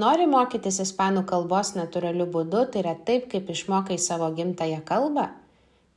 [0.00, 5.26] Nori mokytis ispanų kalbos natūraliu būdu, tai yra taip, kaip išmokai savo gimtają kalbą?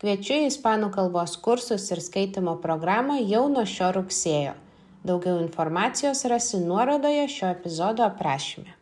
[0.02, 4.58] Kviečiu į ispanų kalbos kursus ir skaitimo programą jau nuo šio rugsėjo.
[5.08, 8.74] Daugiau informacijos rasi nuorodoje šio epizodo aprašyme.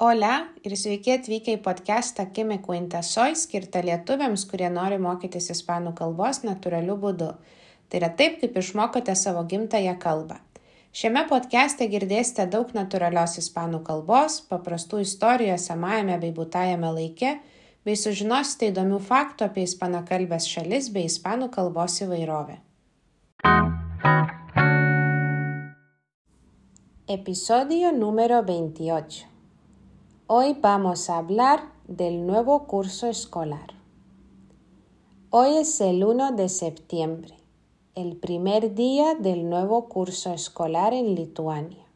[0.00, 0.32] Hola
[0.64, 6.40] ir sveiki atvykę į podcastą Kime Quinta Soy, skirtą lietuviams, kurie nori mokytis ispanų kalbos
[6.46, 7.30] natūraliu būdu.
[7.90, 10.40] Tai yra taip, kaip išmokote savo gimtają kalbą.
[10.94, 17.32] Šiame podcast'e girdėsite daug natūralios ispanų kalbos, paprastų istorijų esamajame bei būtajame laike,
[17.82, 22.60] bei sužinosite įdomių faktų apie ispanakalbės šalis bei ispanų kalbos įvairovę.
[27.18, 29.26] Episodio número 28.
[30.30, 33.74] Hoy vamos a hablar del nuevo curso escolar.
[35.32, 37.43] Hoy es el 1 de septiembre
[37.94, 41.86] el primer día del nuevo curso escolar en Lituania.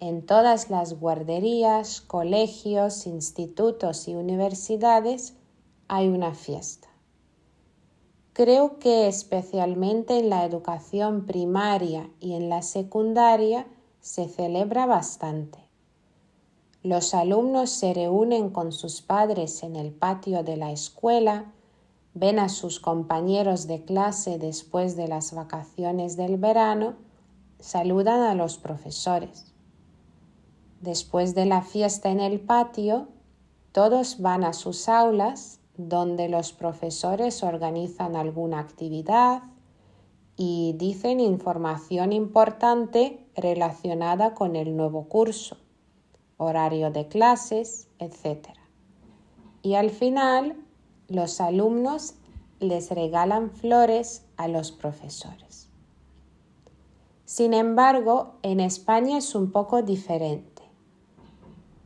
[0.00, 5.34] En todas las guarderías, colegios, institutos y universidades
[5.86, 6.88] hay una fiesta.
[8.32, 13.66] Creo que especialmente en la educación primaria y en la secundaria
[14.00, 15.58] se celebra bastante.
[16.82, 21.52] Los alumnos se reúnen con sus padres en el patio de la escuela,
[22.16, 26.94] ven a sus compañeros de clase después de las vacaciones del verano,
[27.60, 29.52] saludan a los profesores.
[30.80, 33.08] Después de la fiesta en el patio,
[33.72, 39.42] todos van a sus aulas donde los profesores organizan alguna actividad
[40.38, 45.58] y dicen información importante relacionada con el nuevo curso,
[46.38, 48.48] horario de clases, etc.
[49.60, 50.65] Y al final
[51.08, 52.14] los alumnos
[52.60, 55.68] les regalan flores a los profesores.
[57.24, 60.62] Sin embargo, en España es un poco diferente.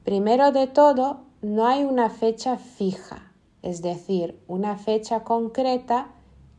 [0.04, 3.32] Primero de todo, no hay una fecha fija,
[3.62, 6.08] es decir, una fecha concreta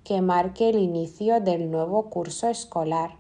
[0.03, 3.17] que marque el inicio del nuevo curso escolar.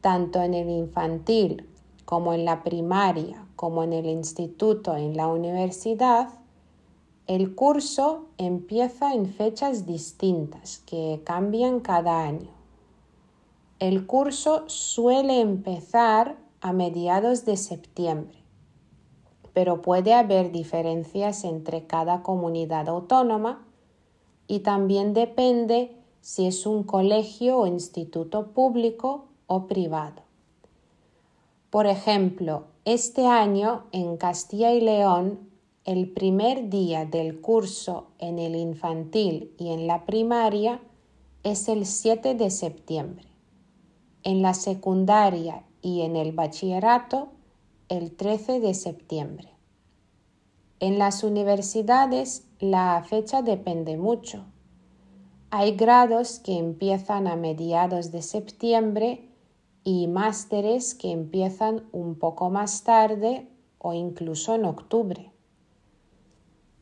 [0.00, 1.68] Tanto en el infantil
[2.06, 6.39] como en la primaria, como en el instituto, en la universidad,
[7.30, 12.50] el curso empieza en fechas distintas que cambian cada año.
[13.78, 18.36] El curso suele empezar a mediados de septiembre,
[19.52, 23.64] pero puede haber diferencias entre cada comunidad autónoma
[24.48, 30.22] y también depende si es un colegio o instituto público o privado.
[31.70, 35.49] Por ejemplo, este año en Castilla y León
[35.86, 40.82] el primer día del curso en el infantil y en la primaria
[41.42, 43.26] es el 7 de septiembre.
[44.22, 47.28] En la secundaria y en el bachillerato
[47.88, 49.48] el 13 de septiembre.
[50.80, 54.44] En las universidades la fecha depende mucho.
[55.48, 59.30] Hay grados que empiezan a mediados de septiembre
[59.82, 63.48] y másteres que empiezan un poco más tarde
[63.78, 65.32] o incluso en octubre.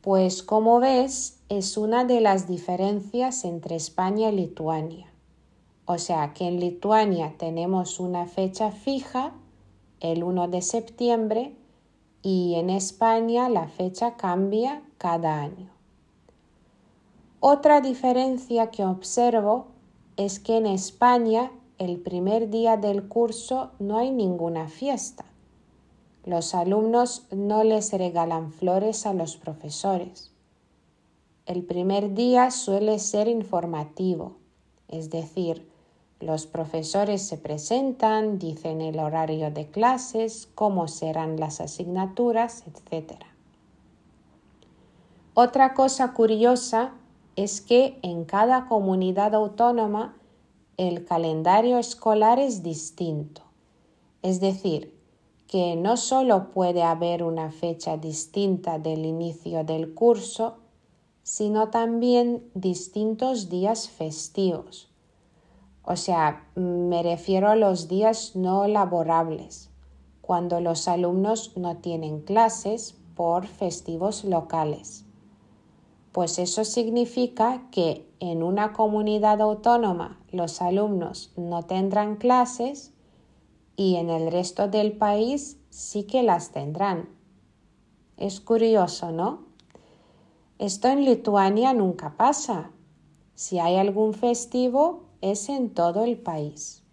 [0.09, 5.05] Pues como ves, es una de las diferencias entre España y Lituania.
[5.85, 9.33] O sea que en Lituania tenemos una fecha fija,
[9.99, 11.53] el 1 de septiembre,
[12.23, 15.69] y en España la fecha cambia cada año.
[17.39, 19.67] Otra diferencia que observo
[20.17, 25.28] es que en España el primer día del curso no hay ninguna fiesta.
[26.29, 30.31] Los alumnos no les regalan flores a los profesores.
[31.47, 34.35] El primer día suele ser informativo,
[34.89, 35.67] es decir,
[36.19, 43.13] los profesores se presentan, dicen el horario de clases, cómo serán las asignaturas, etc.
[45.33, 46.93] Otra cosa curiosa
[47.37, 50.15] es que en cada comunidad autónoma
[50.77, 53.41] el calendario escolar es distinto.
[54.21, 54.98] Es decir,
[55.49, 60.57] que no solo puede haber una fecha distinta del inicio del curso,
[61.23, 64.91] sino también distintos días festivos.
[65.81, 69.71] O sea, me refiero a los días no laborables,
[70.21, 75.03] cuando los alumnos no tienen clases por festivos locales.
[76.11, 82.93] Pues eso significa que en una comunidad autónoma los alumnos no tendrán clases
[83.79, 87.07] y en el resto del país sí que las tendrán.
[88.17, 89.45] Es curioso, ¿no?
[90.57, 92.71] Esto en Lituania nunca pasa.
[93.35, 96.83] Si hay algún festivo, es en todo el país.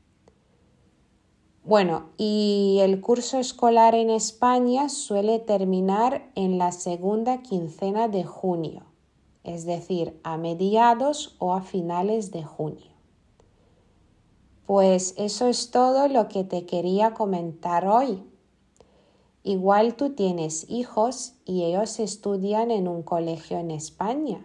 [1.65, 8.85] Bueno, y el curso escolar en España suele terminar en la segunda quincena de junio,
[9.43, 12.96] es decir, a mediados o a finales de junio.
[14.67, 18.23] Pues eso es todo lo que te quería comentar hoy.
[19.45, 24.45] Igual tú tienes hijos y ellos estudian en un colegio en España.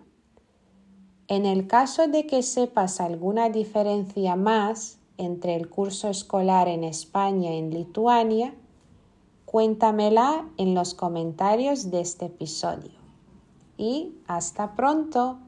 [1.27, 7.51] En el caso de que sepas alguna diferencia más entre el curso escolar en España
[7.53, 8.53] y en Lituania,
[9.45, 13.00] cuéntamela en los comentarios de este episodio.
[13.77, 15.39] Y hasta pronto.